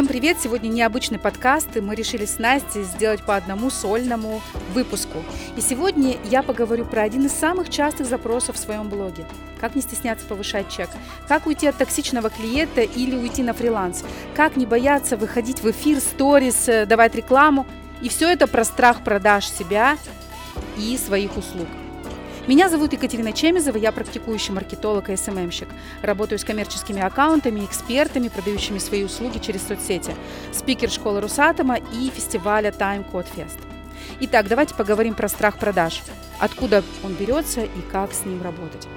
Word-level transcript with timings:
Всем 0.00 0.08
привет! 0.08 0.38
Сегодня 0.40 0.68
необычный 0.68 1.18
подкаст, 1.18 1.76
и 1.76 1.82
мы 1.82 1.94
решили 1.94 2.24
с 2.24 2.38
Настей 2.38 2.84
сделать 2.84 3.22
по 3.22 3.36
одному 3.36 3.68
сольному 3.68 4.40
выпуску. 4.72 5.18
И 5.58 5.60
сегодня 5.60 6.16
я 6.24 6.42
поговорю 6.42 6.86
про 6.86 7.02
один 7.02 7.26
из 7.26 7.32
самых 7.32 7.68
частых 7.68 8.06
запросов 8.06 8.56
в 8.56 8.58
своем 8.58 8.88
блоге. 8.88 9.26
Как 9.60 9.74
не 9.74 9.82
стесняться 9.82 10.24
повышать 10.26 10.70
чек? 10.70 10.88
Как 11.28 11.46
уйти 11.46 11.66
от 11.66 11.76
токсичного 11.76 12.30
клиента 12.30 12.80
или 12.80 13.14
уйти 13.14 13.42
на 13.42 13.52
фриланс? 13.52 14.02
Как 14.34 14.56
не 14.56 14.64
бояться 14.64 15.18
выходить 15.18 15.62
в 15.62 15.70
эфир, 15.70 16.00
сторис, 16.00 16.66
э, 16.66 16.86
давать 16.86 17.14
рекламу? 17.14 17.66
И 18.00 18.08
все 18.08 18.32
это 18.32 18.46
про 18.46 18.64
страх 18.64 19.04
продаж 19.04 19.50
себя 19.50 19.98
и 20.78 20.96
своих 20.96 21.36
услуг. 21.36 21.68
Меня 22.50 22.68
зовут 22.68 22.92
Екатерина 22.92 23.32
Чемизова, 23.32 23.76
я 23.76 23.92
практикующий 23.92 24.52
маркетолог 24.52 25.08
и 25.08 25.14
СММщик. 25.14 25.68
Работаю 26.02 26.36
с 26.36 26.44
коммерческими 26.44 27.00
аккаунтами, 27.00 27.64
экспертами, 27.64 28.26
продающими 28.26 28.78
свои 28.78 29.04
услуги 29.04 29.38
через 29.38 29.68
соцсети. 29.68 30.16
Спикер 30.52 30.90
школы 30.90 31.20
Русатома 31.20 31.76
и 31.76 32.10
фестиваля 32.10 32.70
Time 32.70 33.08
Code 33.08 33.28
Fest. 33.36 33.60
Итак, 34.22 34.48
давайте 34.48 34.74
поговорим 34.74 35.14
про 35.14 35.28
страх 35.28 35.60
продаж. 35.60 36.02
Откуда 36.40 36.82
он 37.04 37.14
берется 37.14 37.62
и 37.62 37.80
как 37.92 38.12
с 38.12 38.24
ним 38.24 38.42
работать. 38.42 38.88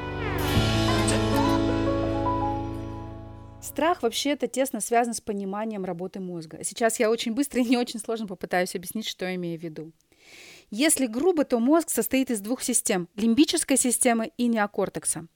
Страх 3.61 4.01
вообще-то 4.01 4.47
тесно 4.47 4.81
связан 4.81 5.13
с 5.13 5.21
пониманием 5.21 5.85
работы 5.85 6.19
мозга. 6.19 6.63
Сейчас 6.63 6.99
я 6.99 7.11
очень 7.11 7.35
быстро 7.35 7.61
и 7.61 7.65
не 7.65 7.77
очень 7.77 7.99
сложно 7.99 8.25
попытаюсь 8.25 8.73
объяснить, 8.73 9.07
что 9.07 9.25
я 9.25 9.35
имею 9.35 9.59
в 9.59 9.63
виду. 9.63 9.91
Если 10.75 11.05
грубо, 11.05 11.45
то 11.45 11.59
мозг 11.59 11.91
состоит 11.91 12.31
из 12.31 12.41
двух 12.41 12.63
систем– 12.63 13.07
лимбической 13.15 13.77
системы 13.77 14.31
и 14.39 14.47
неокортекса. 14.47 15.27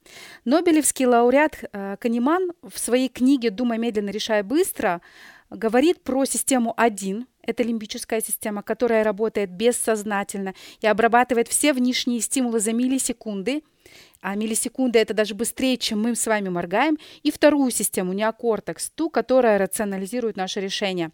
Нобелевский 0.44 1.06
лауреат 1.06 1.62
э, 1.62 1.96
Канеман 2.00 2.50
в 2.60 2.76
своей 2.76 3.08
книге 3.08 3.50
«Думай 3.50 3.78
медленно, 3.78 4.10
решай 4.10 4.42
быстро» 4.42 5.00
говорит 5.48 6.02
про 6.02 6.24
систему 6.24 6.74
1, 6.76 7.24
это 7.42 7.62
лимбическая 7.62 8.20
система, 8.20 8.64
которая 8.64 9.04
работает 9.04 9.50
бессознательно 9.50 10.54
и 10.80 10.88
обрабатывает 10.88 11.46
все 11.46 11.72
внешние 11.72 12.20
стимулы 12.20 12.58
за 12.58 12.72
миллисекунды– 12.72 13.62
а 14.20 14.34
миллисекунды 14.34 14.98
это 14.98 15.14
даже 15.14 15.34
быстрее, 15.34 15.76
чем 15.76 16.02
мы 16.02 16.14
с 16.14 16.26
вами 16.26 16.48
моргаем, 16.48 16.98
и 17.22 17.30
вторую 17.30 17.70
систему, 17.70 18.12
неокортекс, 18.12 18.90
ту, 18.90 19.10
которая 19.10 19.58
рационализирует 19.58 20.36
наши 20.36 20.60
решения. 20.60 21.10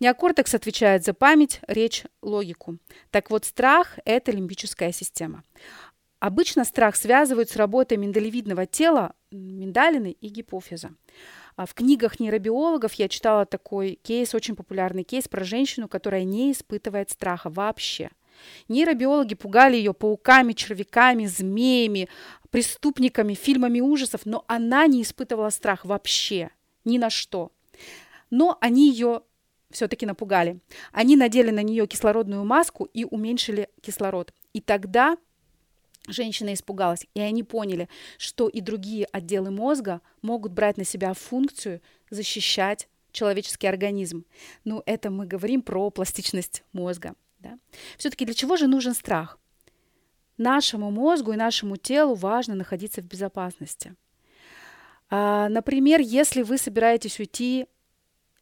Неокортекс 0.00 0.54
отвечает 0.54 1.04
за 1.04 1.14
память, 1.14 1.60
речь, 1.66 2.04
логику. 2.22 2.78
Так 3.10 3.30
вот, 3.30 3.44
страх– 3.44 3.98
это 4.04 4.32
лимбическая 4.32 4.92
система. 4.92 5.44
Обычно 6.18 6.64
страх 6.64 6.96
связывают 6.96 7.48
с 7.48 7.56
работой 7.56 7.96
миндалевидного 7.96 8.66
тела, 8.66 9.14
миндалины 9.30 10.16
и 10.20 10.28
гипофиза. 10.28 10.90
А 11.56 11.66
в 11.66 11.74
книгах 11.74 12.20
нейробиологов 12.20 12.94
я 12.94 13.08
читала 13.08 13.46
такой 13.46 13.98
кейс, 14.02 14.34
очень 14.34 14.56
популярный 14.56 15.02
кейс 15.02 15.28
про 15.28 15.44
женщину, 15.44 15.88
которая 15.88 16.24
не 16.24 16.52
испытывает 16.52 17.10
страха 17.10 17.48
вообще– 17.48 18.10
Нейробиологи 18.68 19.34
пугали 19.34 19.76
ее 19.76 19.94
пауками, 19.94 20.52
червяками, 20.52 21.26
змеями, 21.26 22.08
преступниками, 22.50 23.34
фильмами 23.34 23.80
ужасов, 23.80 24.22
но 24.24 24.44
она 24.48 24.86
не 24.86 25.02
испытывала 25.02 25.50
страх 25.50 25.84
вообще, 25.84 26.50
ни 26.84 26.98
на 26.98 27.10
что. 27.10 27.52
Но 28.30 28.58
они 28.60 28.90
ее 28.90 29.22
все-таки 29.70 30.06
напугали. 30.06 30.60
Они 30.92 31.16
надели 31.16 31.50
на 31.50 31.62
нее 31.62 31.86
кислородную 31.86 32.44
маску 32.44 32.84
и 32.84 33.04
уменьшили 33.04 33.68
кислород. 33.80 34.32
И 34.52 34.60
тогда 34.60 35.16
женщина 36.08 36.54
испугалась, 36.54 37.06
и 37.14 37.20
они 37.20 37.42
поняли, 37.42 37.88
что 38.18 38.48
и 38.48 38.60
другие 38.60 39.06
отделы 39.06 39.50
мозга 39.50 40.00
могут 40.22 40.52
брать 40.52 40.76
на 40.76 40.84
себя 40.84 41.14
функцию 41.14 41.80
защищать 42.10 42.88
человеческий 43.12 43.66
организм. 43.66 44.24
Ну, 44.64 44.82
это 44.86 45.10
мы 45.10 45.26
говорим 45.26 45.62
про 45.62 45.90
пластичность 45.90 46.64
мозга. 46.72 47.14
Да? 47.38 47.58
Все-таки 47.96 48.24
для 48.24 48.34
чего 48.34 48.56
же 48.56 48.66
нужен 48.66 48.94
страх? 48.94 49.38
Нашему 50.40 50.90
мозгу 50.90 51.32
и 51.32 51.36
нашему 51.36 51.76
телу 51.76 52.14
важно 52.14 52.54
находиться 52.54 53.02
в 53.02 53.04
безопасности. 53.04 53.94
А, 55.10 55.50
например, 55.50 56.00
если 56.00 56.40
вы 56.40 56.56
собираетесь 56.56 57.20
уйти 57.20 57.66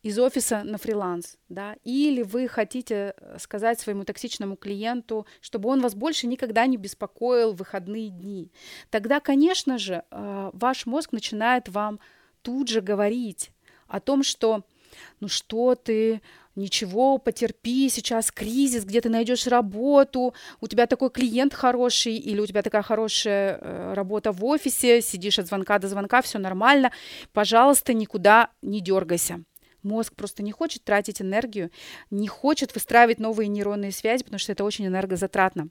из 0.04 0.16
офиса 0.16 0.62
на 0.62 0.78
фриланс, 0.78 1.38
да, 1.48 1.74
или 1.82 2.22
вы 2.22 2.46
хотите 2.46 3.14
э, 3.16 3.38
сказать 3.40 3.80
своему 3.80 4.04
токсичному 4.04 4.54
клиенту, 4.54 5.26
чтобы 5.40 5.70
он 5.70 5.80
вас 5.80 5.96
больше 5.96 6.28
никогда 6.28 6.66
не 6.66 6.76
беспокоил 6.76 7.52
в 7.52 7.56
выходные 7.56 8.10
дни, 8.10 8.52
тогда, 8.90 9.18
конечно 9.18 9.76
же, 9.76 10.04
э, 10.08 10.50
ваш 10.52 10.86
мозг 10.86 11.10
начинает 11.10 11.68
вам 11.68 11.98
тут 12.42 12.68
же 12.68 12.80
говорить 12.80 13.50
о 13.88 13.98
том, 13.98 14.22
что 14.22 14.62
ну 15.18 15.26
что 15.26 15.74
ты, 15.74 16.22
ничего, 16.58 17.18
потерпи, 17.18 17.88
сейчас 17.88 18.30
кризис, 18.30 18.84
где 18.84 19.00
ты 19.00 19.08
найдешь 19.08 19.46
работу, 19.46 20.34
у 20.60 20.66
тебя 20.66 20.86
такой 20.86 21.10
клиент 21.10 21.54
хороший, 21.54 22.16
или 22.16 22.40
у 22.40 22.46
тебя 22.46 22.62
такая 22.62 22.82
хорошая 22.82 23.58
э, 23.60 23.94
работа 23.94 24.32
в 24.32 24.44
офисе, 24.44 25.00
сидишь 25.00 25.38
от 25.38 25.46
звонка 25.46 25.78
до 25.78 25.88
звонка, 25.88 26.20
все 26.20 26.38
нормально, 26.38 26.92
пожалуйста, 27.32 27.94
никуда 27.94 28.50
не 28.60 28.80
дергайся. 28.80 29.42
Мозг 29.82 30.14
просто 30.14 30.42
не 30.42 30.52
хочет 30.52 30.84
тратить 30.84 31.22
энергию, 31.22 31.70
не 32.10 32.28
хочет 32.28 32.74
выстраивать 32.74 33.20
новые 33.20 33.48
нейронные 33.48 33.92
связи, 33.92 34.24
потому 34.24 34.38
что 34.38 34.52
это 34.52 34.64
очень 34.64 34.86
энергозатратно. 34.86 35.68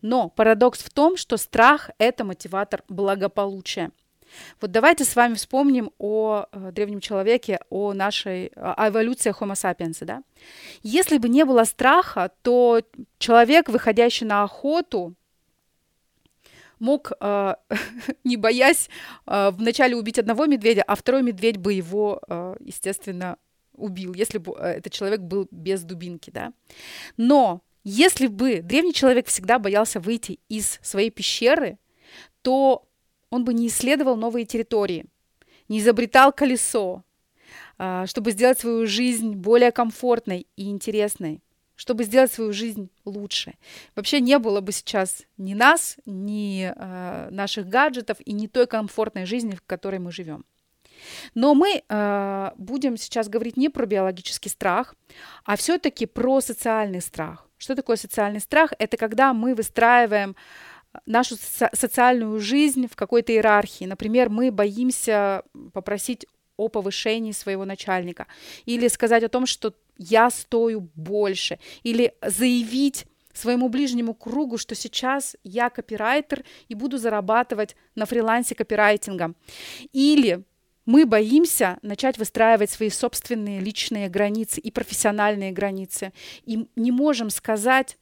Но 0.00 0.30
парадокс 0.30 0.80
в 0.80 0.90
том, 0.90 1.16
что 1.16 1.36
страх– 1.36 1.90
это 1.98 2.24
мотиватор 2.24 2.82
благополучия– 2.88 3.92
вот 4.60 4.70
давайте 4.70 5.04
с 5.04 5.16
вами 5.16 5.34
вспомним 5.34 5.90
о 5.98 6.46
э, 6.52 6.70
древнем 6.72 7.00
человеке, 7.00 7.60
о 7.70 7.92
нашей 7.92 8.46
о 8.56 8.88
эволюции 8.88 9.32
Homo 9.32 9.54
sapiens. 9.54 10.04
Да? 10.04 10.22
Если 10.82 11.18
бы 11.18 11.28
не 11.28 11.44
было 11.44 11.64
страха, 11.64 12.30
то 12.42 12.82
человек, 13.18 13.68
выходящий 13.68 14.24
на 14.24 14.42
охоту, 14.42 15.14
мог, 16.82 17.12
э, 17.20 17.54
не 18.24 18.36
боясь, 18.36 18.90
э, 19.26 19.50
вначале 19.52 19.96
убить 19.96 20.18
одного 20.18 20.46
медведя, 20.46 20.82
а 20.82 20.96
второй 20.96 21.22
медведь 21.22 21.56
бы 21.56 21.72
его, 21.72 22.20
э, 22.28 22.56
естественно, 22.60 23.36
убил, 23.74 24.14
если 24.14 24.38
бы 24.38 24.52
этот 24.52 24.92
человек 24.92 25.20
был 25.20 25.48
без 25.50 25.82
дубинки. 25.82 26.30
Да? 26.30 26.52
Но 27.16 27.62
если 27.84 28.26
бы 28.26 28.60
древний 28.62 28.92
человек 28.92 29.28
всегда 29.28 29.58
боялся 29.58 30.00
выйти 30.00 30.40
из 30.48 30.78
своей 30.82 31.10
пещеры, 31.10 31.78
то 32.42 32.84
он 33.32 33.44
бы 33.44 33.54
не 33.54 33.68
исследовал 33.68 34.16
новые 34.16 34.44
территории, 34.44 35.06
не 35.68 35.78
изобретал 35.80 36.32
колесо, 36.32 37.02
а, 37.78 38.06
чтобы 38.06 38.30
сделать 38.30 38.60
свою 38.60 38.86
жизнь 38.86 39.34
более 39.34 39.72
комфортной 39.72 40.46
и 40.54 40.68
интересной, 40.68 41.40
чтобы 41.74 42.04
сделать 42.04 42.30
свою 42.30 42.52
жизнь 42.52 42.90
лучше. 43.06 43.54
Вообще 43.96 44.20
не 44.20 44.38
было 44.38 44.60
бы 44.60 44.70
сейчас 44.70 45.22
ни 45.38 45.54
нас, 45.54 45.96
ни 46.04 46.70
э, 46.76 47.30
наших 47.30 47.66
гаджетов 47.66 48.18
и 48.24 48.34
ни 48.34 48.46
той 48.46 48.66
комфортной 48.66 49.24
жизни, 49.24 49.54
в 49.54 49.62
которой 49.62 49.98
мы 49.98 50.12
живем. 50.12 50.44
Но 51.34 51.54
мы 51.54 51.82
э, 51.88 52.50
будем 52.58 52.98
сейчас 52.98 53.30
говорить 53.30 53.56
не 53.56 53.70
про 53.70 53.86
биологический 53.86 54.50
страх, 54.50 54.94
а 55.44 55.56
все-таки 55.56 56.04
про 56.04 56.42
социальный 56.42 57.00
страх. 57.00 57.48
Что 57.56 57.74
такое 57.74 57.96
социальный 57.96 58.40
страх? 58.40 58.72
Это 58.78 58.96
когда 58.96 59.32
мы 59.32 59.54
выстраиваем 59.54 60.36
нашу 61.06 61.36
социальную 61.36 62.38
жизнь 62.40 62.86
в 62.86 62.96
какой-то 62.96 63.32
иерархии. 63.32 63.84
Например, 63.84 64.28
мы 64.28 64.50
боимся 64.50 65.42
попросить 65.72 66.26
о 66.56 66.68
повышении 66.68 67.32
своего 67.32 67.64
начальника 67.64 68.26
или 68.66 68.88
сказать 68.88 69.24
о 69.24 69.28
том, 69.28 69.46
что 69.46 69.74
я 69.98 70.30
стою 70.30 70.88
больше, 70.94 71.58
или 71.82 72.14
заявить 72.22 73.06
своему 73.32 73.68
ближнему 73.68 74.14
кругу, 74.14 74.58
что 74.58 74.74
сейчас 74.74 75.36
я 75.42 75.70
копирайтер 75.70 76.44
и 76.68 76.74
буду 76.74 76.98
зарабатывать 76.98 77.76
на 77.94 78.06
фрилансе 78.06 78.54
копирайтингом. 78.54 79.36
Или 79.92 80.44
мы 80.84 81.06
боимся 81.06 81.78
начать 81.82 82.18
выстраивать 82.18 82.70
свои 82.70 82.90
собственные 82.90 83.60
личные 83.60 84.08
границы 84.08 84.60
и 84.60 84.70
профессиональные 84.70 85.52
границы. 85.52 86.12
И 86.44 86.68
не 86.76 86.90
можем 86.90 87.30
сказать 87.30 87.96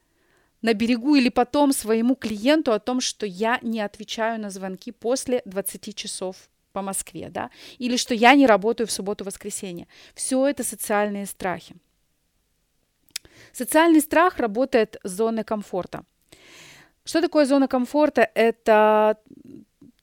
на 0.63 0.75
берегу 0.75 1.15
или 1.15 1.29
потом 1.29 1.73
своему 1.73 2.15
клиенту 2.15 2.73
о 2.73 2.79
том, 2.79 3.01
что 3.01 3.27
я 3.27 3.59
не 3.63 3.81
отвечаю 3.81 4.41
на 4.41 4.51
звонки 4.51 4.93
после 4.93 5.43
20 5.45 5.95
часов 5.95 6.37
по 6.73 6.83
Москве, 6.83 7.29
да, 7.31 7.51
или 7.79 7.97
что 7.97 8.15
я 8.15 8.35
не 8.35 8.47
работаю 8.47 8.87
в 8.87 8.93
субботу-воскресенье. 8.93 9.87
Все 10.15 10.47
это 10.47 10.63
социальные 10.63 11.27
страхи. 11.27 11.75
Социальный 13.53 14.01
страх 14.01 14.39
работает 14.39 14.97
с 15.03 15.11
зоной 15.11 15.45
комфорта. 15.45 16.05
Что 17.05 17.21
такое 17.21 17.47
зона 17.47 17.67
комфорта? 17.67 18.31
Это 18.35 19.17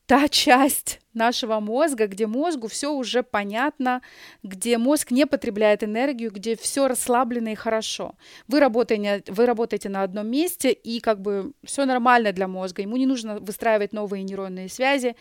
та 0.07 0.29
часть 0.29 1.01
нашего 1.13 1.59
мозга, 1.59 2.07
где 2.07 2.27
мозгу 2.27 2.67
все 2.67 2.93
уже 2.93 3.23
понятно, 3.23 4.01
где 4.41 4.77
мозг 4.77 5.11
не 5.11 5.27
потребляет 5.27 5.83
энергию, 5.83 6.31
где 6.31 6.55
все 6.55 6.87
расслаблено 6.87 7.49
и 7.49 7.55
хорошо. 7.55 8.15
Вы 8.47 8.61
работаете, 8.61 9.31
вы 9.31 9.45
работаете 9.45 9.89
на 9.89 10.03
одном 10.03 10.27
месте, 10.27 10.71
и 10.71 11.01
как 11.01 11.21
бы 11.21 11.51
все 11.63 11.85
нормально 11.85 12.31
для 12.31 12.47
мозга. 12.47 12.81
Ему 12.81 12.95
не 12.95 13.05
нужно 13.05 13.39
выстраивать 13.39 13.91
новые 13.91 14.23
нейронные 14.23 14.69
связи, 14.69 15.17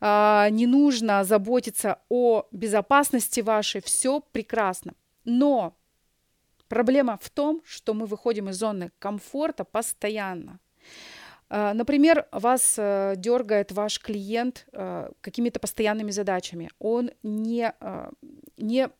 а, 0.00 0.48
не 0.50 0.66
нужно 0.66 1.22
заботиться 1.22 1.98
о 2.08 2.48
безопасности 2.50 3.40
вашей, 3.40 3.80
все 3.80 4.20
прекрасно. 4.32 4.94
Но 5.24 5.76
проблема 6.66 7.18
в 7.22 7.30
том, 7.30 7.62
что 7.64 7.94
мы 7.94 8.06
выходим 8.06 8.48
из 8.48 8.56
зоны 8.56 8.90
комфорта 8.98 9.62
постоянно. 9.64 10.58
А, 11.50 11.72
например, 11.72 12.26
вас 12.30 12.74
э, 12.76 13.14
дергает 13.16 13.72
ваш 13.72 14.00
клиент 14.00 14.66
э, 14.72 15.10
какими-то 15.20 15.58
постоянными 15.58 16.10
задачами. 16.10 16.70
Он 16.78 17.10
не, 17.22 17.72
э, 17.80 18.10
не, 18.58 18.90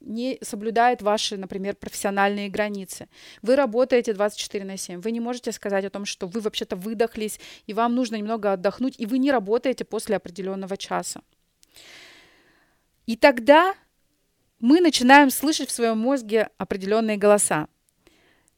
не 0.00 0.38
соблюдает 0.42 1.00
ваши, 1.00 1.38
например, 1.38 1.74
профессиональные 1.74 2.50
границы. 2.50 3.08
Вы 3.40 3.56
работаете 3.56 4.12
24 4.12 4.64
на 4.64 4.76
7. 4.76 5.00
Вы 5.00 5.10
не 5.10 5.20
можете 5.20 5.52
сказать 5.52 5.86
о 5.86 5.90
том, 5.90 6.04
что 6.04 6.26
вы 6.26 6.40
вообще-то 6.40 6.76
выдохлись, 6.76 7.40
и 7.66 7.72
вам 7.72 7.94
нужно 7.94 8.16
немного 8.16 8.52
отдохнуть, 8.52 8.96
и 8.98 9.06
вы 9.06 9.18
не 9.18 9.32
работаете 9.32 9.86
после 9.86 10.16
определенного 10.16 10.76
часа. 10.76 11.22
И 13.06 13.16
тогда 13.16 13.74
мы 14.60 14.80
начинаем 14.80 15.30
слышать 15.30 15.70
в 15.70 15.72
своем 15.72 15.98
мозге 15.98 16.50
определенные 16.58 17.16
голоса. 17.16 17.68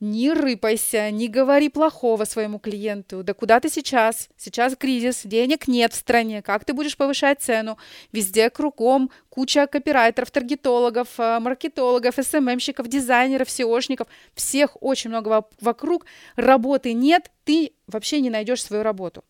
Не 0.00 0.32
рыпайся, 0.32 1.10
не 1.10 1.26
говори 1.26 1.68
плохого 1.68 2.24
своему 2.24 2.60
клиенту. 2.60 3.24
Да 3.24 3.34
куда 3.34 3.58
ты 3.58 3.68
сейчас? 3.68 4.28
Сейчас 4.36 4.76
кризис, 4.76 5.22
денег 5.24 5.66
нет 5.66 5.92
в 5.92 5.96
стране. 5.96 6.40
Как 6.40 6.64
ты 6.64 6.72
будешь 6.72 6.96
повышать 6.96 7.40
цену? 7.42 7.78
Везде 8.12 8.48
кругом 8.48 9.10
куча 9.28 9.66
копирайтеров, 9.66 10.30
таргетологов, 10.30 11.08
э, 11.18 11.40
маркетологов, 11.40 12.14
СММщиков, 12.14 12.86
дизайнеров, 12.86 13.48
SEOшников. 13.48 14.06
Всех 14.34 14.80
очень 14.80 15.10
много 15.10 15.44
вокруг. 15.60 16.06
Работы 16.36 16.92
нет, 16.92 17.32
ты 17.42 17.72
вообще 17.88 18.20
не 18.20 18.30
найдешь 18.30 18.62
свою 18.62 18.84
работу. 18.84 19.24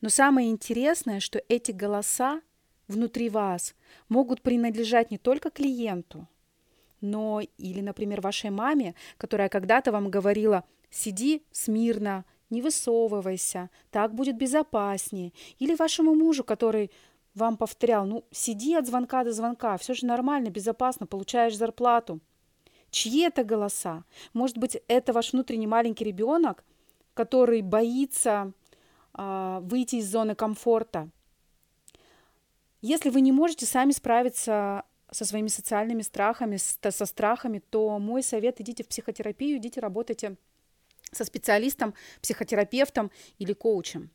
Но 0.00 0.08
самое 0.08 0.48
интересное, 0.48 1.20
что 1.20 1.42
эти 1.50 1.72
голоса 1.72 2.40
внутри 2.86 3.28
вас 3.28 3.74
могут 4.08 4.40
принадлежать 4.40 5.10
не 5.10 5.18
только 5.18 5.50
клиенту, 5.50 6.26
но 7.00 7.40
или, 7.58 7.80
например, 7.80 8.20
вашей 8.20 8.50
маме, 8.50 8.94
которая 9.16 9.48
когда-то 9.48 9.92
вам 9.92 10.10
говорила 10.10 10.64
«сиди 10.90 11.42
смирно, 11.52 12.24
не 12.50 12.62
высовывайся, 12.62 13.70
так 13.90 14.14
будет 14.14 14.36
безопаснее», 14.36 15.32
или 15.58 15.74
вашему 15.74 16.14
мужу, 16.14 16.44
который 16.44 16.90
вам 17.34 17.56
повторял 17.56 18.06
«ну, 18.06 18.24
сиди 18.30 18.74
от 18.74 18.86
звонка 18.86 19.24
до 19.24 19.32
звонка, 19.32 19.76
все 19.76 19.94
же 19.94 20.06
нормально, 20.06 20.50
безопасно, 20.50 21.06
получаешь 21.06 21.56
зарплату». 21.56 22.20
Чьи 22.90 23.20
это 23.20 23.44
голоса? 23.44 24.04
Может 24.32 24.56
быть, 24.58 24.78
это 24.88 25.12
ваш 25.12 25.32
внутренний 25.32 25.66
маленький 25.66 26.04
ребенок, 26.04 26.64
который 27.14 27.60
боится 27.62 28.52
э, 29.12 29.58
выйти 29.62 29.96
из 29.96 30.10
зоны 30.10 30.34
комфорта. 30.34 31.10
Если 32.80 33.10
вы 33.10 33.20
не 33.20 33.32
можете 33.32 33.66
сами 33.66 33.90
справиться 33.90 34.84
со 35.10 35.24
своими 35.24 35.48
социальными 35.48 36.02
страхами, 36.02 36.56
со 36.56 37.06
страхами, 37.06 37.62
то 37.70 37.98
мой 37.98 38.22
совет– 38.22 38.60
идите 38.60 38.84
в 38.84 38.88
психотерапию, 38.88 39.58
идите 39.58 39.80
работайте 39.80 40.36
со 41.12 41.24
специалистом, 41.24 41.94
психотерапевтом 42.20 43.10
или 43.38 43.52
коучем. 43.52 44.10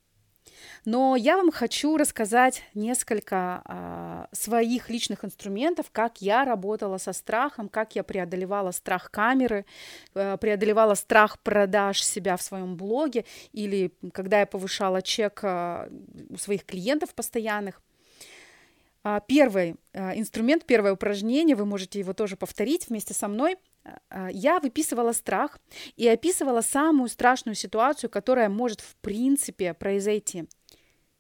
Но 0.86 1.16
я 1.16 1.38
вам 1.38 1.52
хочу 1.52 1.98
рассказать 1.98 2.64
несколько 2.74 3.62
а, 3.66 4.28
своих 4.34 4.90
личных 4.90 5.24
инструментов, 5.24 5.88
как 5.92 6.22
я 6.22 6.44
работала 6.44 6.98
со 6.98 7.14
страхом, 7.14 7.70
как 7.70 7.96
я 7.96 8.04
преодолевала 8.04 8.72
страх 8.72 9.10
камеры, 9.10 9.66
а, 10.14 10.38
преодолевала 10.38 10.96
страх 10.96 11.40
продаж 11.40 12.04
себя 12.04 12.36
в 12.36 12.42
своем 12.42 12.76
блоге 12.76 13.26
или 13.54 13.94
когда 14.14 14.42
я 14.42 14.46
повышала 14.46 15.02
чек 15.02 15.40
а, 15.44 15.90
у 16.30 16.38
своих 16.38 16.66
клиентов 16.66 17.16
постоянных– 17.16 17.82
первый 19.28 19.76
а, 19.94 20.18
инструмент, 20.18 20.66
первое 20.66 20.94
упражнение, 20.94 21.56
вы 21.56 21.66
можете 21.66 22.00
его 22.00 22.14
тоже 22.14 22.38
повторить 22.38 22.88
вместе 22.90 23.14
со 23.14 23.28
мной. 23.28 23.58
А, 24.10 24.30
я 24.32 24.60
выписывала 24.60 25.12
страх 25.12 25.60
и 25.96 26.08
описывала 26.08 26.62
самую 26.62 27.10
страшную 27.10 27.56
ситуацию, 27.56 28.10
которая 28.10 28.50
может 28.50 28.82
в 28.82 28.96
принципе 28.98 29.74
произойти. 29.74 30.46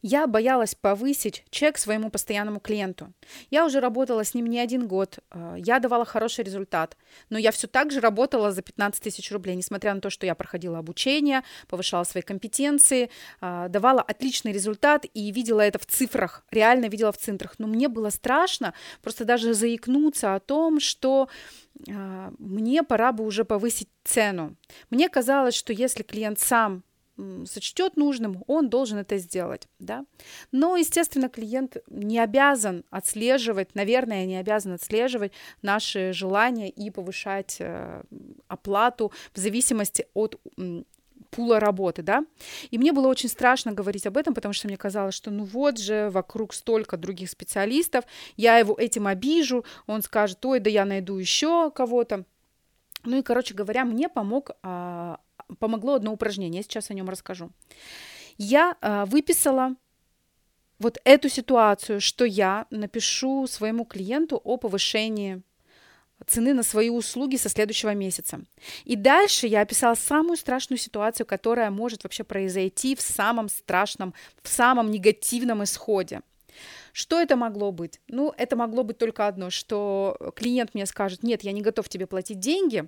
Я 0.05 0.27
боялась 0.27 0.75
повысить 0.75 1.45
чек 1.50 1.77
своему 1.77 2.09
постоянному 2.09 2.59
клиенту. 2.59 3.13
Я 3.50 3.65
уже 3.65 3.79
работала 3.79 4.25
с 4.25 4.33
ним 4.33 4.47
не 4.47 4.59
один 4.59 4.85
год, 4.85 5.19
э, 5.31 5.55
я 5.57 5.79
давала 5.79 6.03
хороший 6.03 6.44
результат, 6.44 6.97
но 7.29 7.38
я 7.38 7.51
все 7.51 7.67
так 7.67 7.89
же 7.89 8.01
работала 8.01 8.51
за 8.51 8.61
15 8.61 9.01
тысяч 9.01 9.31
рублей, 9.31 9.55
несмотря 9.55 9.94
на 9.94 10.01
то, 10.01 10.09
что 10.09 10.25
я 10.25 10.35
проходила 10.35 10.77
обучение, 10.77 11.41
повышала 11.69 12.03
свои 12.03 12.21
компетенции, 12.21 13.09
э, 13.39 13.67
давала 13.69 14.01
отличный 14.01 14.51
результат 14.51 15.05
и 15.13 15.31
видела 15.31 15.61
это 15.61 15.79
в 15.79 15.85
цифрах, 15.85 16.44
реально 16.51 16.88
видела 16.89 17.13
в 17.13 17.17
цифрах. 17.17 17.55
Но 17.57 17.67
мне 17.67 17.88
было 17.88 18.09
страшно 18.09 18.73
просто 19.01 19.23
даже 19.23 19.53
заикнуться 19.53 20.35
о 20.35 20.41
том, 20.41 20.81
что 20.81 21.29
э, 21.88 22.31
мне 22.39 22.83
пора 22.83 23.13
бы 23.13 23.23
уже 23.23 23.45
повысить 23.45 23.88
цену. 24.03 24.57
Мне 24.89 25.07
казалось, 25.07 25.55
что 25.55 25.71
если 25.71 26.03
клиент 26.03 26.39
сам 26.39 26.83
сочтет 27.45 27.95
нужным, 27.95 28.44
он 28.48 28.69
должен 28.69 28.98
это 28.98 29.18
сделать, 29.18 29.68
да. 29.80 30.06
Но, 30.51 30.77
естественно, 30.77 31.30
клиент 31.30 31.77
не 31.88 32.19
обязан 32.19 32.83
отслеживать, 32.89 33.75
наверное, 33.75 34.25
не 34.25 34.38
обязан 34.38 34.74
отслеживать 34.74 35.31
наши 35.62 36.12
желания 36.13 36.69
и 36.69 36.89
повышать 36.89 37.57
э, 37.60 38.04
оплату 38.48 39.12
в 39.33 39.39
зависимости 39.39 40.07
от 40.13 40.39
пула 41.30 41.60
работы, 41.60 42.01
да. 42.01 42.25
И 42.71 42.77
мне 42.77 42.92
было 42.92 43.07
очень 43.07 43.30
страшно 43.30 43.71
говорить 43.71 44.06
об 44.06 44.18
этом, 44.18 44.33
потому 44.33 44.54
что 44.54 44.68
мне 44.68 44.77
казалось, 44.77 45.15
что 45.15 45.31
ну 45.31 45.45
вот 45.45 45.80
же 45.80 46.10
вокруг 46.12 46.54
столько 46.54 46.98
других 46.98 47.30
специалистов, 47.30 48.06
я 48.38 48.57
его 48.57 48.75
этим 48.77 49.07
обижу, 49.07 49.65
он 49.88 50.01
скажет, 50.01 50.45
ой, 50.45 50.60
да 50.60 50.69
я 50.69 50.86
найду 50.86 51.18
еще 51.18 51.71
кого-то. 51.71 52.25
Ну 53.04 53.19
и, 53.19 53.21
короче 53.21 53.54
говоря, 53.54 53.83
мне 53.83 54.07
помог 54.07 54.51
а, 54.62 55.19
помогло 55.59 55.95
одно 55.95 56.13
упражнение, 56.13 56.59
я 56.59 56.63
сейчас 56.63 56.89
о 56.89 56.93
нем 56.93 57.09
расскажу. 57.09 57.51
Я 58.37 58.75
э, 58.81 59.05
выписала 59.05 59.75
вот 60.79 60.97
эту 61.03 61.29
ситуацию, 61.29 62.01
что 62.01 62.25
я 62.25 62.65
напишу 62.69 63.47
своему 63.47 63.85
клиенту 63.85 64.41
о 64.43 64.57
повышении 64.57 65.41
цены 66.25 66.53
на 66.53 66.63
свои 66.63 66.89
услуги 66.89 67.35
со 67.35 67.49
следующего 67.49 67.93
месяца. 67.93 68.41
И 68.85 68.95
дальше 68.95 69.47
я 69.47 69.61
описала 69.61 69.95
самую 69.95 70.37
страшную 70.37 70.79
ситуацию, 70.79 71.25
которая 71.25 71.69
может 71.69 72.03
вообще 72.03 72.23
произойти 72.23 72.95
в 72.95 73.01
самом 73.01 73.49
страшном, 73.49 74.13
в 74.41 74.47
самом 74.47 74.91
негативном 74.91 75.63
исходе. 75.63 76.21
Что 76.93 77.19
это 77.19 77.35
могло 77.35 77.71
быть? 77.71 77.99
Ну, 78.07 78.33
это 78.37 78.55
могло 78.55 78.83
быть 78.83 78.99
только 78.99 79.27
одно, 79.27 79.49
что 79.49 80.33
клиент 80.35 80.75
мне 80.75 80.85
скажет, 80.85 81.23
нет, 81.23 81.41
я 81.43 81.51
не 81.51 81.62
готов 81.62 81.89
тебе 81.89 82.05
платить 82.05 82.39
деньги, 82.39 82.88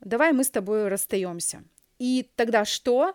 давай 0.00 0.32
мы 0.32 0.42
с 0.42 0.50
тобой 0.50 0.88
расстаемся. 0.88 1.62
И 1.98 2.28
тогда 2.36 2.64
что? 2.64 3.14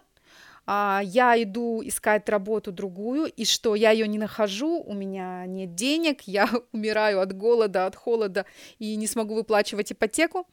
А, 0.72 1.02
я 1.04 1.42
иду 1.42 1.82
искать 1.84 2.30
работу 2.30 2.72
другую, 2.72 3.26
и 3.26 3.44
что 3.44 3.74
я 3.74 3.90
ее 3.90 4.08
не 4.08 4.20
нахожу, 4.20 4.84
у 4.84 4.94
меня 4.94 5.48
нет 5.48 5.74
денег, 5.74 6.22
я 6.28 6.48
умираю 6.72 7.22
от 7.22 7.36
голода, 7.36 7.88
от 7.88 7.96
холода 7.96 8.46
и 8.78 8.96
не 8.96 9.08
смогу 9.08 9.34
выплачивать 9.34 9.92
ипотеку. 9.92 10.48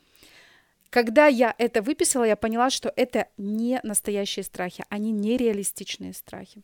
Когда 0.89 1.27
я 1.27 1.55
это 1.59 1.83
выписала, 1.83 2.25
я 2.25 2.37
поняла, 2.37 2.71
что 2.71 2.91
это 2.97 3.29
не 3.37 3.79
настоящие 3.83 4.45
страхи, 4.45 4.85
они 4.89 5.11
нереалистичные 5.13 6.15
страхи. 6.15 6.63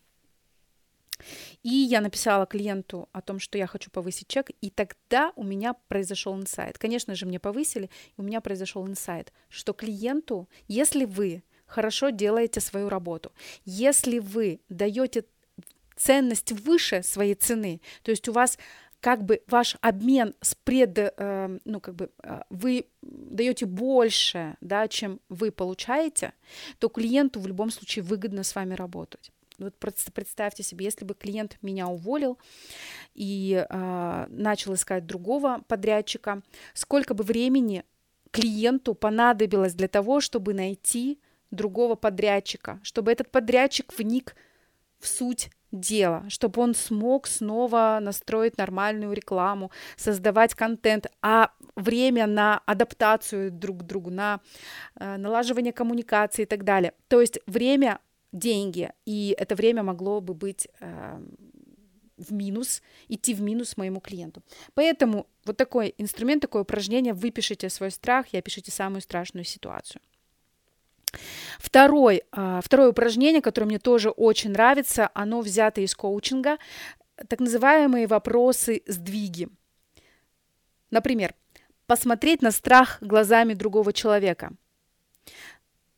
И 1.62 1.68
я 1.68 2.00
написала 2.00 2.46
клиенту 2.46 3.10
о 3.12 3.20
том, 3.20 3.38
что 3.38 3.58
я 3.58 3.66
хочу 3.66 3.90
повысить 3.90 4.28
чек, 4.28 4.50
и 4.62 4.70
тогда 4.70 5.32
у 5.36 5.44
меня 5.44 5.74
произошел 5.88 6.34
инсайт. 6.34 6.78
Конечно 6.78 7.14
же, 7.14 7.26
мне 7.26 7.38
повысили, 7.38 7.90
и 8.16 8.20
у 8.20 8.22
меня 8.22 8.40
произошел 8.40 8.86
инсайт, 8.86 9.30
что 9.50 9.74
клиенту, 9.74 10.48
если 10.68 11.04
вы 11.04 11.42
хорошо 11.72 12.10
делаете 12.10 12.60
свою 12.60 12.88
работу. 12.88 13.32
Если 13.64 14.18
вы 14.18 14.60
даете 14.68 15.24
ценность 15.96 16.52
выше 16.52 17.02
своей 17.02 17.34
цены, 17.34 17.80
то 18.02 18.10
есть 18.10 18.28
у 18.28 18.32
вас 18.32 18.58
как 19.00 19.24
бы 19.24 19.42
ваш 19.48 19.76
обмен 19.80 20.34
с 20.40 20.54
пред, 20.54 20.96
э, 20.98 21.58
ну 21.64 21.80
как 21.80 21.94
бы 21.94 22.10
э, 22.22 22.42
вы 22.50 22.86
даете 23.02 23.66
больше, 23.66 24.56
да, 24.60 24.86
чем 24.86 25.20
вы 25.28 25.50
получаете, 25.50 26.32
то 26.78 26.88
клиенту 26.88 27.40
в 27.40 27.46
любом 27.46 27.70
случае 27.70 28.04
выгодно 28.04 28.44
с 28.44 28.54
вами 28.54 28.74
работать. 28.74 29.32
Вот 29.58 29.74
представьте 29.76 30.62
себе, 30.62 30.84
если 30.84 31.04
бы 31.04 31.14
клиент 31.14 31.58
меня 31.62 31.88
уволил 31.88 32.38
и 33.14 33.66
э, 33.68 34.26
начал 34.28 34.74
искать 34.74 35.06
другого 35.06 35.62
подрядчика, 35.68 36.42
сколько 36.74 37.14
бы 37.14 37.24
времени 37.24 37.84
клиенту 38.30 38.94
понадобилось 38.94 39.74
для 39.74 39.88
того, 39.88 40.20
чтобы 40.20 40.54
найти 40.54 41.18
другого 41.52 41.94
подрядчика, 41.94 42.80
чтобы 42.82 43.12
этот 43.12 43.30
подрядчик 43.30 43.96
вник 43.96 44.34
в 44.98 45.06
суть 45.06 45.50
дела, 45.70 46.24
чтобы 46.28 46.60
он 46.60 46.74
смог 46.74 47.26
снова 47.26 47.98
настроить 48.02 48.58
нормальную 48.58 49.12
рекламу, 49.12 49.70
создавать 49.96 50.54
контент, 50.54 51.06
а 51.22 51.50
время 51.76 52.26
на 52.26 52.58
адаптацию 52.66 53.50
друг 53.50 53.78
к 53.78 53.82
другу, 53.84 54.10
на 54.10 54.40
э, 54.96 55.16
налаживание 55.16 55.72
коммуникации 55.72 56.42
и 56.42 56.46
так 56.46 56.64
далее. 56.64 56.92
То 57.08 57.20
есть 57.20 57.38
время– 57.46 58.00
деньги, 58.32 58.90
и 59.04 59.34
это 59.38 59.54
время 59.54 59.82
могло 59.82 60.20
бы 60.20 60.34
быть 60.34 60.68
э, 60.80 61.20
в 62.16 62.32
минус, 62.32 62.82
идти 63.08 63.34
в 63.34 63.42
минус 63.42 63.76
моему 63.76 64.00
клиенту. 64.00 64.42
Поэтому 64.74 65.26
вот 65.44 65.56
такой 65.56 65.94
инструмент, 65.98 66.42
такое 66.42 66.62
упражнение, 66.62 67.14
вы 67.14 67.30
пишите 67.30 67.68
свой 67.68 67.90
страх 67.90 68.32
и 68.32 68.38
опишите 68.38 68.70
самую 68.70 69.02
страшную 69.02 69.44
ситуацию. 69.44 70.00
Второй, 71.58 72.22
а, 72.32 72.60
второе 72.62 72.90
упражнение, 72.90 73.42
которое 73.42 73.66
мне 73.66 73.78
тоже 73.78 74.10
очень 74.10 74.50
нравится, 74.50 75.10
оно 75.14 75.40
взято 75.40 75.80
из 75.80 75.94
коучинга, 75.94 76.58
так 77.28 77.40
называемые 77.40 78.06
вопросы-сдвиги. 78.06 79.48
Например, 80.90 81.34
посмотреть 81.86 82.42
на 82.42 82.50
страх 82.50 82.98
глазами 83.00 83.54
другого 83.54 83.92
человека. 83.92 84.52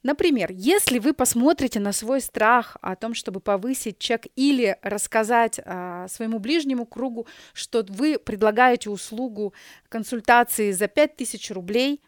Например, 0.05 0.51
если 0.53 0.99
вы 0.99 1.15
посмотрите 1.15 1.81
на 1.81 1.93
свой 1.93 2.21
страх 2.21 2.77
о 2.83 2.95
том, 2.95 3.15
чтобы 3.15 3.41
повысить 3.41 3.99
чек 3.99 4.27
или 4.37 4.77
рассказать 4.83 5.59
а, 5.65 6.07
своему 6.09 6.39
ближнему 6.39 6.85
кругу, 6.85 7.27
что 7.55 7.83
вы 7.89 8.19
предлагаете 8.19 8.91
услугу 8.91 9.55
консультации 9.89 10.73
за 10.73 10.89
5000 10.89 11.51
рублей, 11.53 12.03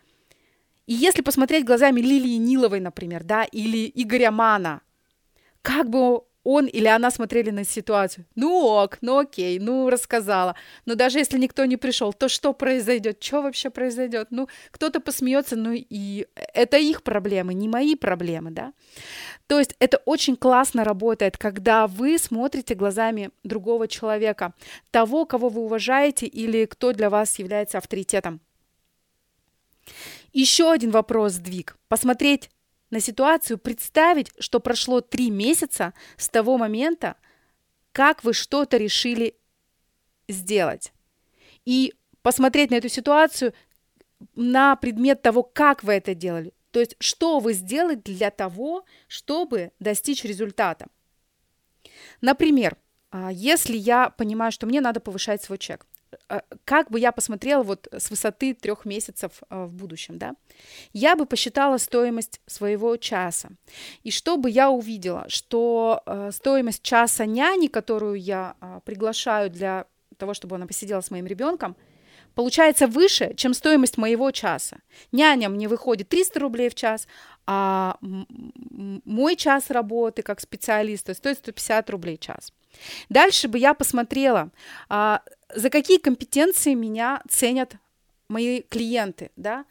и 0.87 0.95
если 0.95 1.23
посмотреть 1.23 1.65
глазами 1.65 2.01
Лилии 2.01 2.37
Ниловой, 2.37 2.81
например, 2.81 3.25
да, 3.25 3.45
или 3.45 3.91
Игоря 3.95 4.31
Мана, 4.31 4.83
как 5.63 5.91
бы 5.91 6.23
он 6.49 6.67
или 6.67 6.87
она 6.87 7.11
смотрели 7.11 7.51
на 7.51 7.65
ситуацию. 7.65 8.25
Ну 8.37 8.65
ок, 8.65 8.99
ну 9.01 9.19
окей, 9.19 9.59
ну 9.59 9.91
рассказала. 9.91 10.55
Но 10.85 10.95
даже 10.95 11.19
если 11.19 11.39
никто 11.39 11.65
не 11.65 11.77
пришел, 11.77 12.13
то 12.13 12.29
что 12.29 12.53
произойдет? 12.53 13.21
Что 13.21 13.43
вообще 13.43 13.69
произойдет? 13.69 14.29
Ну, 14.31 14.49
кто-то 14.71 15.01
посмеется, 15.01 15.57
ну 15.57 15.73
и 15.73 16.29
это 16.55 16.77
их 16.77 17.03
проблемы, 17.03 17.53
не 17.53 17.69
мои 17.69 17.97
проблемы, 17.97 18.53
да? 18.53 18.73
То 19.49 19.59
есть 19.59 19.75
это 19.81 20.01
очень 20.05 20.37
классно 20.37 20.85
работает, 20.85 21.37
когда 21.37 21.89
вы 21.89 22.17
смотрите 22.17 22.77
глазами 22.77 23.31
другого 23.43 23.89
человека, 23.89 24.55
того, 24.93 25.25
кого 25.25 25.49
вы 25.49 25.63
уважаете 25.63 26.27
или 26.27 26.65
кто 26.67 26.93
для 26.93 27.11
вас 27.11 27.41
является 27.41 27.79
авторитетом. 27.79 28.41
Еще 30.37 30.71
один 30.71 30.91
вопрос 30.91 31.33
сдвиг. 31.33 31.79
Посмотреть 31.89 32.51
на 32.91 33.01
ситуацию, 33.01 33.57
представить, 33.57 34.31
что 34.39 34.61
прошло 34.61 35.01
три 35.01 35.31
месяца 35.31 35.95
с 36.19 36.29
того 36.29 36.59
момента, 36.59 37.17
как 37.93 38.23
вы 38.23 38.35
что-то 38.35 38.77
решили 38.77 39.35
сделать. 40.29 40.93
И 41.65 41.95
посмотреть 42.21 42.71
на 42.71 42.75
эту 42.75 42.91
ситуацию 42.91 43.55
на 44.35 44.77
предмет 44.77 45.23
того, 45.23 45.43
как 45.43 45.83
вы 45.83 45.95
это 45.95 46.15
делали. 46.15 46.53
То 46.71 46.81
есть, 46.81 46.97
что 47.01 47.39
вы 47.39 47.55
сделали 47.55 47.95
для 47.95 48.31
того, 48.31 48.85
чтобы 49.09 49.73
достичь 49.81 50.23
результата. 50.23 50.89
Например, 52.21 52.77
а, 53.11 53.33
если 53.33 53.79
я 53.79 54.11
понимаю, 54.11 54.53
что 54.53 54.67
мне 54.67 54.83
надо 54.83 55.01
повышать 55.01 55.43
свой 55.43 55.57
чек, 55.57 55.87
как 56.65 56.91
бы 56.91 57.01
я 57.01 57.13
посмотрела 57.13 57.63
вот 57.63 57.89
с 57.93 58.11
высоты 58.11 58.55
трех 58.55 58.85
месяцев 58.85 59.43
э, 59.49 59.65
в 59.65 59.73
будущем, 59.73 60.19
да, 60.19 60.35
я 60.93 61.17
бы 61.17 61.27
посчитала 61.27 61.79
стоимость 61.79 62.41
своего 62.47 62.97
часа. 62.97 63.51
И 64.03 64.11
что 64.11 64.37
бы 64.37 64.51
я 64.51 64.71
увидела, 64.71 65.25
что 65.29 66.03
э, 66.07 66.31
стоимость 66.33 66.83
часа 66.83 67.27
няни, 67.27 67.69
которую 67.69 68.15
я 68.15 68.57
приглашаю 68.85 69.51
для 69.51 69.87
того, 70.17 70.35
чтобы 70.35 70.57
она 70.57 70.67
посидела 70.67 71.01
с 71.01 71.11
моим 71.11 71.27
ребенком, 71.27 71.77
получается 72.35 72.87
выше, 72.87 73.35
чем 73.37 73.55
стоимость 73.55 73.99
моего 73.99 74.31
часа. 74.31 74.79
Няня 75.13 75.49
мне 75.49 75.69
выходит 75.69 76.09
300 76.09 76.41
рублей 76.41 76.69
в 76.69 76.75
час, 76.75 77.09
а 77.47 77.97
мой 78.01 79.37
час 79.37 79.71
работы 79.71 80.23
как 80.23 80.41
специалиста 80.41 81.15
стоит 81.15 81.39
150 81.39 81.91
рублей 81.91 82.17
в 82.17 82.21
час. 82.21 82.53
Дальше 83.09 83.49
бы 83.49 83.59
я 83.59 83.73
посмотрела, 83.73 84.51
а, 84.89 85.23
за 85.55 85.71
какие 85.71 85.99
компетенции 85.99 86.75
меня 86.75 87.23
ценят 87.29 87.77
мои 88.29 88.63
клиенты, 88.63 89.31
да, 89.37 89.65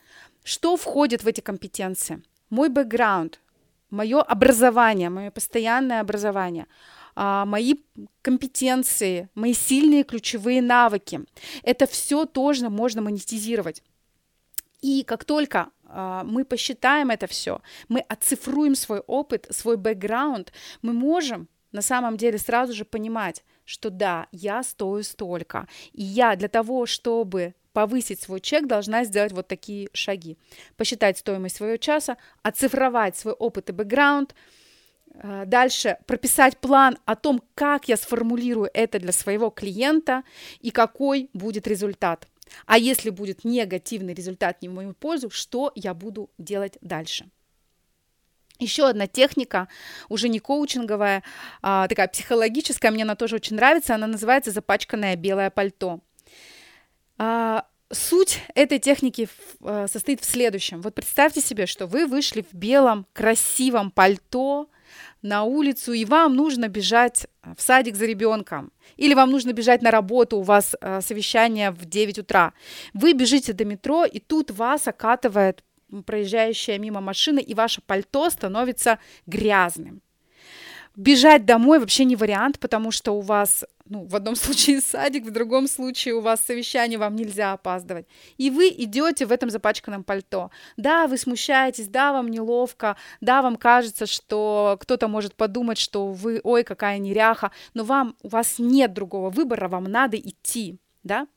что 0.43 0.77
входит 0.77 1.23
в 1.23 1.27
эти 1.27 1.41
компетенции, 1.41 2.23
мой 2.49 2.69
бэкграунд, 2.69 3.39
мое 3.89 4.21
образование, 4.21 5.09
мое 5.09 5.31
постоянное 5.31 6.01
образование, 6.01 6.67
а, 7.15 7.45
мои 7.45 7.75
компетенции, 8.21 9.29
мои 9.35 9.53
сильные 9.53 10.03
ключевые 10.03 10.61
навыки. 10.61 11.21
Это 11.63 11.87
все 11.87 12.25
тоже 12.25 12.69
можно 12.69 13.01
монетизировать. 13.01 13.81
И 14.81 15.03
как 15.03 15.23
только 15.25 15.69
а, 15.85 16.23
мы 16.23 16.45
посчитаем 16.45 17.09
это 17.09 17.27
все, 17.27 17.61
мы 17.87 18.01
оцифруем 18.01 18.75
свой 18.75 18.99
опыт, 18.99 19.47
свой 19.49 19.77
бэкграунд, 19.77 20.51
мы 20.81 20.93
можем 20.93 21.47
на 21.71 21.81
самом 21.81 22.17
деле 22.17 22.37
сразу 22.37 22.73
же 22.73 22.85
понимать, 22.85 23.43
что 23.65 23.89
да, 23.89 24.27
я 24.31 24.63
стою 24.63 25.03
столько. 25.03 25.67
И 25.93 26.03
я 26.03 26.35
для 26.35 26.47
того, 26.47 26.85
чтобы 26.85 27.55
повысить 27.73 28.21
свой 28.21 28.39
чек, 28.39 28.67
должна 28.67 29.03
сделать 29.03 29.33
вот 29.33 29.47
такие 29.47 29.89
шаги. 29.91 30.37
Посчитать 30.77 31.17
стоимость 31.17 31.57
своего 31.57 31.77
часа, 31.77 32.17
оцифровать 32.41 33.17
свой 33.17 33.33
опыт 33.33 33.69
и 33.69 33.73
бэкграунд, 33.73 34.33
а, 35.21 35.45
Дальше 35.45 35.97
прописать 36.07 36.57
план 36.57 36.97
о 37.05 37.15
том, 37.15 37.41
как 37.53 37.87
я 37.87 37.97
сформулирую 37.97 38.69
это 38.73 38.99
для 38.99 39.11
своего 39.11 39.49
клиента 39.49 40.23
и 40.59 40.71
какой 40.71 41.29
будет 41.33 41.67
результат. 41.67 42.27
А 42.65 42.77
если 42.77 43.09
будет 43.09 43.43
негативный 43.43 44.13
результат 44.13 44.61
не 44.61 44.69
в 44.69 44.73
мою 44.73 44.93
пользу, 44.93 45.29
что 45.29 45.71
я 45.75 45.93
буду 45.93 46.29
делать 46.37 46.77
дальше? 46.81 47.29
Еще 48.59 48.87
одна 48.87 49.07
техника, 49.07 49.67
уже 50.07 50.29
не 50.29 50.39
коучинговая, 50.39 51.23
а 51.61 51.87
такая 51.87 52.07
психологическая, 52.07 52.91
мне 52.91 53.03
она 53.03 53.15
тоже 53.15 53.35
очень 53.35 53.57
нравится, 53.57 53.95
она 53.95 54.07
называется 54.07 54.51
«запачканное 54.51 55.15
белое 55.15 55.49
пальто». 55.49 55.99
А, 57.17 57.65
суть 57.91 58.41
этой 58.55 58.79
техники 58.79 59.27
а, 59.61 59.87
состоит 59.87 60.21
в 60.21 60.25
следующем. 60.25 60.81
Вот 60.81 60.95
представьте 60.95 61.41
себе, 61.41 61.65
что 61.65 61.85
вы 61.85 62.05
вышли 62.05 62.45
в 62.49 62.53
белом 62.53 63.05
красивом 63.13 63.91
пальто 63.91 64.69
на 65.21 65.43
улицу, 65.43 65.93
и 65.93 66.05
вам 66.05 66.35
нужно 66.35 66.67
бежать 66.67 67.27
в 67.57 67.61
садик 67.61 67.95
за 67.95 68.05
ребенком, 68.05 68.71
или 68.95 69.13
вам 69.13 69.31
нужно 69.31 69.53
бежать 69.53 69.81
на 69.81 69.91
работу, 69.91 70.37
у 70.37 70.43
вас 70.43 70.75
а, 70.79 71.01
совещание 71.01 71.71
в 71.71 71.85
9 71.85 72.19
утра. 72.19 72.53
Вы 72.93 73.13
бежите 73.13 73.51
до 73.51 73.65
метро, 73.65 74.05
и 74.05 74.19
тут 74.19 74.51
вас 74.51 74.87
окатывает 74.87 75.63
проезжающая 76.03 76.77
мимо 76.79 77.01
машина, 77.01 77.39
и 77.39 77.53
ваше 77.53 77.81
пальто 77.81 78.29
становится 78.29 78.99
грязным. 79.25 80.01
Бежать 80.95 81.45
домой 81.45 81.79
вообще 81.79 82.05
не 82.05 82.15
вариант, 82.15 82.57
потому 82.59 82.89
что 82.89 83.11
у 83.11 83.19
вас, 83.19 83.65
ну, 83.85 84.05
в 84.05 84.15
одном 84.15 84.35
случае 84.37 84.79
садик, 84.79 85.25
в 85.25 85.31
другом 85.31 85.67
случае 85.67 86.13
у 86.15 86.21
вас 86.21 86.41
совещание, 86.41 86.97
вам 86.97 87.15
нельзя 87.15 87.51
опаздывать. 87.51 88.07
И 88.37 88.49
вы 88.49 88.69
идете 88.69 89.25
в 89.25 89.31
этом 89.31 89.49
запачканном 89.49 90.05
пальто. 90.05 90.51
Да, 90.77 91.07
вы 91.07 91.17
смущаетесь, 91.17 91.89
да, 91.89 92.13
вам 92.13 92.29
неловко, 92.29 92.95
да, 93.19 93.41
вам 93.41 93.57
кажется, 93.57 94.05
что 94.05 94.77
кто-то 94.79 95.09
может 95.09 95.35
подумать, 95.35 95.77
что 95.77 96.07
вы, 96.07 96.39
ой, 96.43 96.63
какая 96.63 96.97
неряха, 96.97 97.51
но 97.73 97.83
вам, 97.83 98.15
у 98.23 98.29
вас 98.29 98.55
нет 98.57 98.93
другого 98.93 99.29
выбора, 99.29 99.67
вам 99.67 99.85
надо 99.85 100.17
идти, 100.17 100.79
да. 101.05 101.27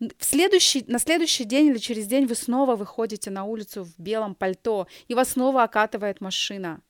В 0.00 0.24
следующий, 0.24 0.84
на 0.88 0.98
следующий 0.98 1.44
день 1.44 1.68
или 1.68 1.78
через 1.78 2.06
день 2.06 2.26
вы 2.26 2.34
снова 2.34 2.76
выходите 2.76 3.30
на 3.30 3.44
улицу 3.44 3.84
в 3.84 3.98
белом 3.98 4.34
пальто, 4.34 4.86
и 5.08 5.14
вас 5.14 5.30
снова 5.30 5.62
окатывает 5.62 6.20
машина. 6.20 6.82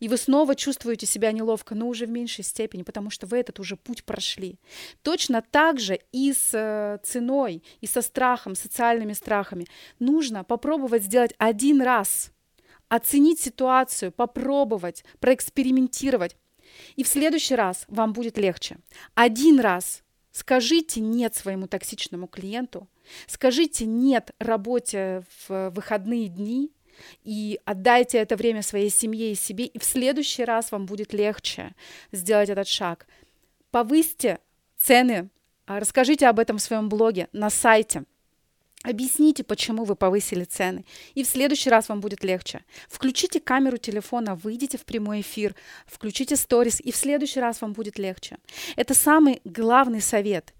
И 0.00 0.08
вы 0.08 0.16
снова 0.16 0.54
чувствуете 0.54 1.06
себя 1.06 1.32
неловко, 1.32 1.74
но 1.74 1.88
уже 1.88 2.06
в 2.06 2.10
меньшей 2.10 2.44
степени, 2.44 2.82
потому 2.82 3.10
что 3.10 3.26
вы 3.26 3.38
этот 3.38 3.58
уже 3.58 3.76
путь 3.76 4.04
прошли. 4.04 4.58
Точно 5.02 5.42
так 5.42 5.80
же 5.80 5.98
и 6.12 6.32
с 6.32 6.50
э, 6.52 6.98
ценой, 7.02 7.62
и 7.80 7.86
со 7.86 8.02
страхом, 8.02 8.54
социальными 8.54 9.14
страхами. 9.14 9.66
Нужно 9.98 10.44
попробовать 10.44 11.04
сделать 11.04 11.34
один 11.38 11.82
раз, 11.82 12.32
оценить 12.88 13.40
ситуацию, 13.40 14.12
попробовать, 14.12 15.04
проэкспериментировать. 15.20 16.36
И 16.96 17.02
в 17.02 17.08
следующий 17.08 17.54
раз 17.54 17.86
вам 17.88 18.12
будет 18.12 18.38
легче. 18.38 18.76
Один 19.14 19.58
раз 19.58 20.02
Скажите 20.32 21.00
нет 21.00 21.34
своему 21.34 21.66
токсичному 21.66 22.26
клиенту, 22.26 22.88
скажите 23.26 23.84
нет 23.84 24.32
работе 24.38 25.22
в 25.46 25.70
выходные 25.70 26.28
дни. 26.28 26.72
И 27.24 27.58
отдайте 27.64 28.18
это 28.18 28.36
время 28.36 28.62
своей 28.62 28.90
семье 28.90 29.32
и 29.32 29.34
себе, 29.34 29.64
и 29.64 29.78
в 29.78 29.84
следующий 29.84 30.44
раз 30.44 30.72
вам 30.72 30.84
будет 30.86 31.12
легче 31.14 31.74
сделать 32.12 32.50
этот 32.50 32.68
шаг. 32.68 33.06
Повысьте 33.70 34.40
цены, 34.76 35.30
а, 35.66 35.80
расскажите 35.80 36.26
об 36.26 36.38
этом 36.38 36.58
в 36.58 36.62
своем 36.62 36.88
блоге, 36.90 37.28
на 37.32 37.48
сайте– 37.48 38.04
Объясните, 38.82 39.44
почему 39.44 39.84
вы 39.84 39.94
повысили 39.94 40.42
цены, 40.44 40.84
и 41.14 41.22
в 41.22 41.28
следующий 41.28 41.70
раз 41.70 41.88
вам 41.88 42.00
будет 42.00 42.24
легче. 42.24 42.64
Включите 42.88 43.38
камеру 43.38 43.76
телефона, 43.76 44.34
выйдите 44.34 44.76
в 44.76 44.84
прямой 44.84 45.20
эфир, 45.20 45.54
включите 45.86 46.34
сторис, 46.34 46.80
и 46.80 46.90
в 46.90 46.96
следующий 46.96 47.38
раз 47.38 47.60
вам 47.60 47.74
будет 47.74 47.98
легче. 47.98 48.38
Это 48.74 48.94
самый 48.94 49.40
главный 49.44 50.00
совет. 50.00 50.52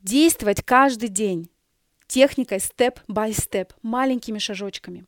Действовать 0.00 0.62
каждый 0.62 1.10
день 1.10 1.50
техникой 2.06 2.60
степ-by-степ, 2.60 3.74
маленькими 3.82 4.38
шажочками. 4.38 5.04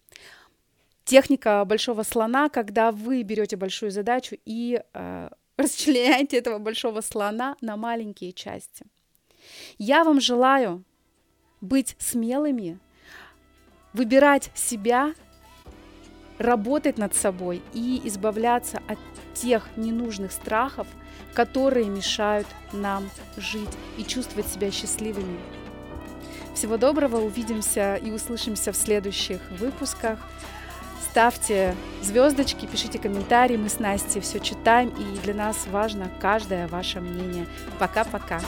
Техника 1.04 1.64
большого 1.64 2.02
слона, 2.02 2.50
когда 2.50 2.92
вы 2.92 3.22
берете 3.22 3.56
большую 3.56 3.90
задачу 3.90 4.36
и 4.44 4.82
э, 4.92 5.30
расчленяйте 5.56 6.36
этого 6.36 6.58
большого 6.58 7.00
слона 7.00 7.56
на 7.62 7.78
маленькие 7.78 8.32
части. 8.32 8.84
Я 9.78 10.04
вам 10.04 10.20
желаю 10.20 10.84
быть 11.60 11.96
смелыми, 11.98 12.78
выбирать 13.92 14.50
себя, 14.54 15.14
работать 16.38 16.98
над 16.98 17.14
собой 17.14 17.62
и 17.74 18.00
избавляться 18.04 18.82
от 18.86 18.98
тех 19.34 19.68
ненужных 19.76 20.32
страхов, 20.32 20.86
которые 21.34 21.86
мешают 21.86 22.46
нам 22.72 23.08
жить 23.36 23.68
и 23.98 24.04
чувствовать 24.04 24.48
себя 24.48 24.70
счастливыми. 24.70 25.38
Всего 26.54 26.76
доброго, 26.76 27.18
увидимся 27.18 27.96
и 27.96 28.10
услышимся 28.10 28.72
в 28.72 28.76
следующих 28.76 29.40
выпусках. 29.58 30.18
Ставьте 31.10 31.74
звездочки, 32.02 32.66
пишите 32.66 32.98
комментарии, 32.98 33.56
мы 33.56 33.68
с 33.68 33.78
Настей 33.78 34.20
все 34.20 34.40
читаем, 34.40 34.90
и 34.90 35.18
для 35.24 35.34
нас 35.34 35.66
важно 35.70 36.10
каждое 36.20 36.68
ваше 36.68 37.00
мнение. 37.00 37.46
Пока-пока. 37.78 38.40